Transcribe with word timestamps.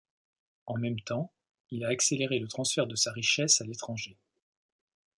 En 0.65 0.79
même 0.79 0.99
temps, 0.99 1.31
il 1.69 1.83
a 1.85 1.89
accéléré 1.89 2.39
le 2.39 2.47
transfert 2.47 2.87
de 2.87 2.95
sa 2.95 3.11
richesse 3.11 3.61
à 3.61 3.65
l’étranger. 3.65 4.17